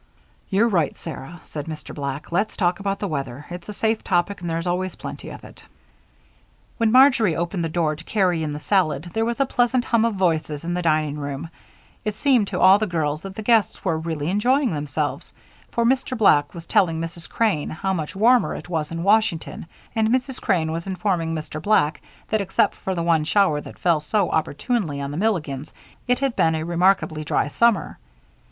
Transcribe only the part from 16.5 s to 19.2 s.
was telling Mrs. Crane how much warmer it was in